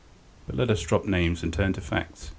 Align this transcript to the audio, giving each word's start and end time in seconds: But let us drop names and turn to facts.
But 0.47 0.55
let 0.55 0.71
us 0.71 0.81
drop 0.81 1.05
names 1.05 1.43
and 1.43 1.53
turn 1.53 1.73
to 1.73 1.79
facts. 1.81 2.29